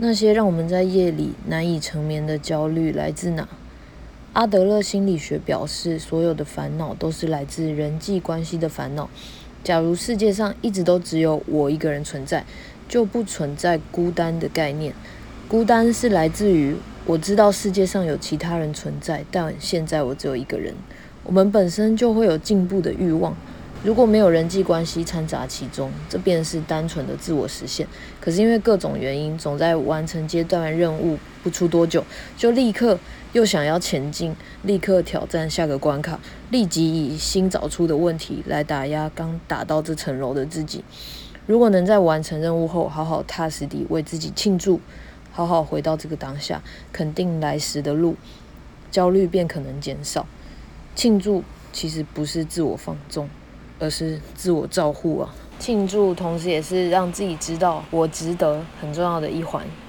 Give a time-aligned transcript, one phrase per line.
[0.00, 3.48] 那些让我们在夜里难以成眠的焦虑来自哪？
[4.32, 9.10] 阿德勒心理学表示，所有的烦恼都是来自人际关系的烦恼。
[9.64, 12.44] 假如世界上一直都只有我一个人存在，
[12.88, 14.94] 就不存在孤单的概念。
[15.48, 20.74] 孤单是来自于我知道世界上有其他人存在，但现在我只有一个人。
[21.24, 23.36] 我们本身就会有进步的欲望。
[23.84, 27.86] 如果没有人际关系掺杂其中，这便是单纯的自我实现。
[28.20, 32.04] 可是因为各种原因，总在完成阶段任务不出多久，
[32.36, 32.98] 就立刻
[33.32, 36.18] 又想要前进，立刻挑战下个关卡，
[36.50, 40.82] 立即以新找出的问题来打压刚打到这层楼的自己。
[41.46, 44.80] 如果能在完成任务后，好好踏实地为自己庆祝，
[45.30, 46.60] 好好回到这个当下，
[46.92, 48.16] 肯定来时的路，
[48.90, 50.26] 焦虑便可能减少。
[50.96, 53.30] 庆祝其实不是自我放纵。
[53.78, 59.64] 而是自我照护啊，庆祝，同时也是让自己知道我值得很重要的一环。